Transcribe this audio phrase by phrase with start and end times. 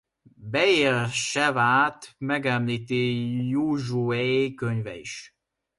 [0.37, 5.35] Beér-Sevát megemlíti Józsué könyve is.